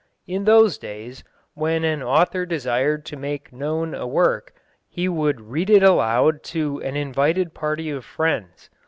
In 0.25 0.45
those 0.45 0.79
days, 0.79 1.23
when 1.53 1.83
an 1.83 2.01
author 2.01 2.43
desired 2.47 3.05
to 3.05 3.15
make 3.15 3.53
known 3.53 3.93
a 3.93 4.07
work, 4.07 4.51
he 4.89 5.07
would 5.07 5.39
read 5.39 5.69
it 5.69 5.83
aloud 5.83 6.41
to 6.57 6.81
an 6.81 6.95
invited 6.95 7.53
party 7.53 7.91
of 7.91 8.03
friends. 8.03 8.71